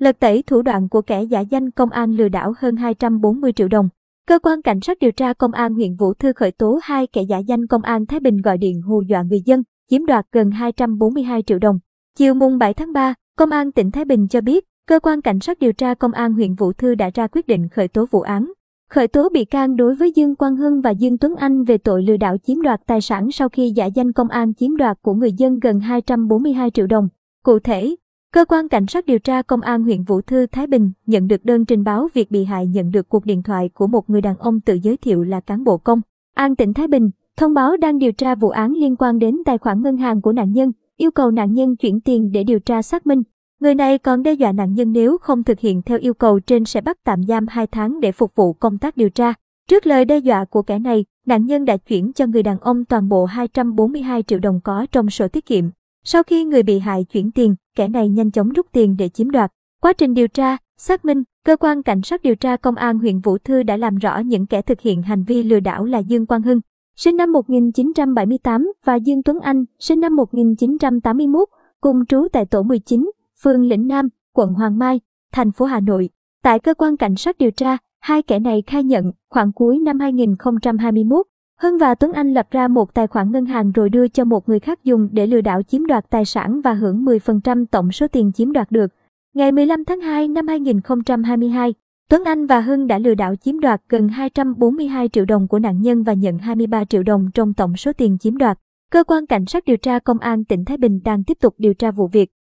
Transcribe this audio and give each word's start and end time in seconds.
lật 0.00 0.20
tẩy 0.20 0.42
thủ 0.46 0.62
đoạn 0.62 0.88
của 0.88 1.02
kẻ 1.02 1.22
giả 1.22 1.40
danh 1.40 1.70
công 1.70 1.90
an 1.90 2.12
lừa 2.12 2.28
đảo 2.28 2.52
hơn 2.58 2.76
240 2.76 3.52
triệu 3.52 3.68
đồng. 3.68 3.88
Cơ 4.26 4.38
quan 4.38 4.62
cảnh 4.62 4.80
sát 4.80 4.98
điều 4.98 5.12
tra 5.12 5.32
công 5.32 5.52
an 5.52 5.74
huyện 5.74 5.96
Vũ 5.96 6.14
Thư 6.14 6.32
khởi 6.32 6.50
tố 6.50 6.78
hai 6.82 7.06
kẻ 7.06 7.22
giả 7.22 7.38
danh 7.38 7.66
công 7.66 7.82
an 7.82 8.06
Thái 8.06 8.20
Bình 8.20 8.36
gọi 8.36 8.58
điện 8.58 8.82
hù 8.82 9.02
dọa 9.02 9.22
người 9.22 9.40
dân, 9.44 9.62
chiếm 9.90 10.06
đoạt 10.06 10.26
gần 10.32 10.50
242 10.50 11.42
triệu 11.42 11.58
đồng. 11.58 11.78
Chiều 12.18 12.34
mùng 12.34 12.58
7 12.58 12.74
tháng 12.74 12.92
3, 12.92 13.14
Công 13.38 13.50
an 13.50 13.72
tỉnh 13.72 13.90
Thái 13.90 14.04
Bình 14.04 14.28
cho 14.28 14.40
biết, 14.40 14.64
cơ 14.86 15.00
quan 15.00 15.20
cảnh 15.20 15.40
sát 15.40 15.58
điều 15.58 15.72
tra 15.72 15.94
công 15.94 16.12
an 16.12 16.32
huyện 16.32 16.54
Vũ 16.54 16.72
Thư 16.72 16.94
đã 16.94 17.10
ra 17.14 17.26
quyết 17.26 17.46
định 17.46 17.68
khởi 17.68 17.88
tố 17.88 18.06
vụ 18.10 18.20
án, 18.20 18.52
khởi 18.90 19.08
tố 19.08 19.28
bị 19.28 19.44
can 19.44 19.76
đối 19.76 19.94
với 19.94 20.12
Dương 20.12 20.36
Quang 20.36 20.56
Hưng 20.56 20.80
và 20.80 20.90
Dương 20.90 21.18
Tuấn 21.18 21.36
Anh 21.36 21.64
về 21.64 21.78
tội 21.78 22.02
lừa 22.02 22.16
đảo 22.16 22.36
chiếm 22.42 22.62
đoạt 22.62 22.80
tài 22.86 23.00
sản 23.00 23.30
sau 23.30 23.48
khi 23.48 23.72
giả 23.76 23.86
danh 23.86 24.12
công 24.12 24.28
an 24.28 24.54
chiếm 24.54 24.76
đoạt 24.76 24.98
của 25.02 25.14
người 25.14 25.32
dân 25.32 25.58
gần 25.58 25.80
242 25.80 26.70
triệu 26.70 26.86
đồng. 26.86 27.08
Cụ 27.44 27.58
thể, 27.58 27.96
Cơ 28.34 28.44
quan 28.44 28.68
Cảnh 28.68 28.86
sát 28.86 29.06
điều 29.06 29.18
tra 29.18 29.42
Công 29.42 29.60
an 29.60 29.82
huyện 29.82 30.02
Vũ 30.02 30.20
Thư 30.20 30.46
Thái 30.46 30.66
Bình 30.66 30.92
nhận 31.06 31.28
được 31.28 31.44
đơn 31.44 31.64
trình 31.64 31.84
báo 31.84 32.08
việc 32.14 32.30
bị 32.30 32.44
hại 32.44 32.66
nhận 32.66 32.90
được 32.90 33.08
cuộc 33.08 33.26
điện 33.26 33.42
thoại 33.42 33.70
của 33.74 33.86
một 33.86 34.10
người 34.10 34.20
đàn 34.20 34.36
ông 34.36 34.60
tự 34.60 34.74
giới 34.74 34.96
thiệu 34.96 35.22
là 35.22 35.40
cán 35.40 35.64
bộ 35.64 35.78
công 35.78 36.00
an 36.34 36.56
tỉnh 36.56 36.74
Thái 36.74 36.88
Bình, 36.88 37.10
thông 37.36 37.54
báo 37.54 37.76
đang 37.76 37.98
điều 37.98 38.12
tra 38.12 38.34
vụ 38.34 38.48
án 38.48 38.72
liên 38.72 38.96
quan 38.96 39.18
đến 39.18 39.38
tài 39.44 39.58
khoản 39.58 39.82
ngân 39.82 39.96
hàng 39.96 40.20
của 40.20 40.32
nạn 40.32 40.52
nhân, 40.52 40.72
yêu 40.96 41.10
cầu 41.10 41.30
nạn 41.30 41.54
nhân 41.54 41.76
chuyển 41.76 42.00
tiền 42.00 42.32
để 42.32 42.44
điều 42.44 42.60
tra 42.60 42.82
xác 42.82 43.06
minh. 43.06 43.22
Người 43.60 43.74
này 43.74 43.98
còn 43.98 44.22
đe 44.22 44.32
dọa 44.32 44.52
nạn 44.52 44.74
nhân 44.74 44.92
nếu 44.92 45.18
không 45.18 45.44
thực 45.44 45.60
hiện 45.60 45.82
theo 45.82 45.98
yêu 45.98 46.14
cầu 46.14 46.40
trên 46.40 46.64
sẽ 46.64 46.80
bắt 46.80 46.98
tạm 47.04 47.22
giam 47.22 47.46
2 47.46 47.66
tháng 47.66 48.00
để 48.00 48.12
phục 48.12 48.34
vụ 48.34 48.52
công 48.52 48.78
tác 48.78 48.96
điều 48.96 49.10
tra. 49.10 49.34
Trước 49.68 49.86
lời 49.86 50.04
đe 50.04 50.18
dọa 50.18 50.44
của 50.44 50.62
kẻ 50.62 50.78
này, 50.78 51.04
nạn 51.26 51.46
nhân 51.46 51.64
đã 51.64 51.76
chuyển 51.76 52.12
cho 52.12 52.26
người 52.26 52.42
đàn 52.42 52.58
ông 52.58 52.84
toàn 52.84 53.08
bộ 53.08 53.24
242 53.24 54.22
triệu 54.22 54.38
đồng 54.38 54.60
có 54.64 54.86
trong 54.92 55.10
sổ 55.10 55.28
tiết 55.28 55.46
kiệm. 55.46 55.64
Sau 56.04 56.22
khi 56.22 56.44
người 56.44 56.62
bị 56.62 56.78
hại 56.78 57.04
chuyển 57.04 57.30
tiền, 57.30 57.54
kẻ 57.80 57.88
này 57.88 58.08
nhanh 58.08 58.30
chóng 58.30 58.48
rút 58.48 58.66
tiền 58.72 58.96
để 58.98 59.08
chiếm 59.08 59.30
đoạt. 59.30 59.52
Quá 59.82 59.92
trình 59.92 60.14
điều 60.14 60.28
tra, 60.28 60.56
xác 60.78 61.04
minh, 61.04 61.22
cơ 61.46 61.56
quan 61.56 61.82
cảnh 61.82 62.02
sát 62.02 62.22
điều 62.22 62.34
tra 62.34 62.56
công 62.56 62.74
an 62.74 62.98
huyện 62.98 63.20
Vũ 63.20 63.38
Thư 63.38 63.62
đã 63.62 63.76
làm 63.76 63.96
rõ 63.96 64.18
những 64.18 64.46
kẻ 64.46 64.62
thực 64.62 64.80
hiện 64.80 65.02
hành 65.02 65.24
vi 65.24 65.42
lừa 65.42 65.60
đảo 65.60 65.84
là 65.84 65.98
Dương 65.98 66.26
Quang 66.26 66.42
Hưng, 66.42 66.60
sinh 66.96 67.16
năm 67.16 67.32
1978 67.32 68.72
và 68.84 68.94
Dương 68.94 69.22
Tuấn 69.22 69.40
Anh, 69.40 69.64
sinh 69.78 70.00
năm 70.00 70.16
1981, 70.16 71.48
cùng 71.80 72.06
trú 72.06 72.28
tại 72.32 72.46
tổ 72.46 72.62
19, 72.62 73.10
phường 73.42 73.62
Lĩnh 73.62 73.86
Nam, 73.86 74.08
quận 74.34 74.52
Hoàng 74.52 74.78
Mai, 74.78 75.00
thành 75.32 75.52
phố 75.52 75.64
Hà 75.64 75.80
Nội. 75.80 76.10
Tại 76.42 76.58
cơ 76.58 76.74
quan 76.74 76.96
cảnh 76.96 77.16
sát 77.16 77.38
điều 77.38 77.50
tra, 77.50 77.78
hai 78.00 78.22
kẻ 78.22 78.38
này 78.38 78.62
khai 78.66 78.84
nhận 78.84 79.12
khoảng 79.30 79.52
cuối 79.52 79.78
năm 79.78 80.00
2021, 80.00 81.26
Hưng 81.62 81.78
và 81.78 81.94
Tuấn 81.94 82.12
Anh 82.12 82.34
lập 82.34 82.46
ra 82.50 82.68
một 82.68 82.94
tài 82.94 83.06
khoản 83.06 83.32
ngân 83.32 83.46
hàng 83.46 83.72
rồi 83.72 83.88
đưa 83.88 84.08
cho 84.08 84.24
một 84.24 84.48
người 84.48 84.60
khác 84.60 84.84
dùng 84.84 85.08
để 85.12 85.26
lừa 85.26 85.40
đảo 85.40 85.62
chiếm 85.62 85.86
đoạt 85.86 86.10
tài 86.10 86.24
sản 86.24 86.60
và 86.60 86.72
hưởng 86.72 87.04
10% 87.04 87.64
tổng 87.70 87.92
số 87.92 88.08
tiền 88.08 88.32
chiếm 88.32 88.52
đoạt 88.52 88.70
được. 88.70 88.86
Ngày 89.34 89.52
15 89.52 89.84
tháng 89.84 90.00
2 90.00 90.28
năm 90.28 90.48
2022, 90.48 91.74
Tuấn 92.10 92.24
Anh 92.24 92.46
và 92.46 92.60
Hưng 92.60 92.86
đã 92.86 92.98
lừa 92.98 93.14
đảo 93.14 93.36
chiếm 93.36 93.60
đoạt 93.60 93.82
gần 93.88 94.08
242 94.08 95.08
triệu 95.08 95.24
đồng 95.24 95.48
của 95.48 95.58
nạn 95.58 95.82
nhân 95.82 96.02
và 96.02 96.12
nhận 96.12 96.38
23 96.38 96.84
triệu 96.84 97.02
đồng 97.02 97.30
trong 97.34 97.54
tổng 97.54 97.76
số 97.76 97.92
tiền 97.92 98.18
chiếm 98.18 98.36
đoạt. 98.36 98.58
Cơ 98.90 99.04
quan 99.04 99.26
cảnh 99.26 99.46
sát 99.46 99.64
điều 99.64 99.76
tra 99.76 99.98
công 99.98 100.18
an 100.18 100.44
tỉnh 100.44 100.64
Thái 100.64 100.76
Bình 100.76 101.00
đang 101.04 101.24
tiếp 101.24 101.38
tục 101.40 101.54
điều 101.58 101.74
tra 101.74 101.90
vụ 101.90 102.06
việc. 102.06 102.30